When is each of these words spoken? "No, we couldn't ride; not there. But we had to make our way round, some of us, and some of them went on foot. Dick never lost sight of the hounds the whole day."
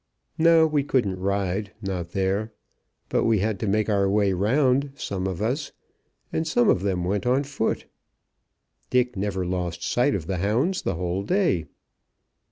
"No, 0.39 0.65
we 0.65 0.83
couldn't 0.83 1.19
ride; 1.19 1.73
not 1.79 2.13
there. 2.13 2.53
But 3.09 3.23
we 3.25 3.37
had 3.37 3.59
to 3.59 3.67
make 3.67 3.87
our 3.87 4.09
way 4.09 4.33
round, 4.33 4.93
some 4.95 5.27
of 5.27 5.43
us, 5.43 5.73
and 6.33 6.47
some 6.47 6.69
of 6.69 6.81
them 6.81 7.03
went 7.03 7.27
on 7.27 7.43
foot. 7.43 7.85
Dick 8.89 9.15
never 9.15 9.45
lost 9.45 9.83
sight 9.85 10.15
of 10.15 10.25
the 10.25 10.37
hounds 10.37 10.81
the 10.81 10.95
whole 10.95 11.21
day." 11.21 11.67